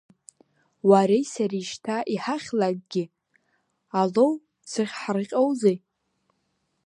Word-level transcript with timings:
Уареи 0.89 1.23
сареи 1.33 1.65
шьҭа 1.69 1.97
иҳахьлакгьы, 2.13 3.03
Алоу 3.99 4.31
дзыхҳарҟьозеи? 4.63 5.77